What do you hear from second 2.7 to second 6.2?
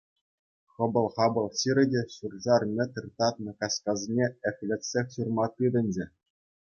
метр татнӑ каскасене эхлетсех ҫурма тытӑнчӗ.